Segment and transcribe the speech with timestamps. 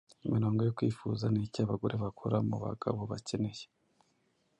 [0.27, 1.23] Imirongo yo Kwifuza.
[1.33, 3.63] Niki abagore bakora mubagabo bakeneye?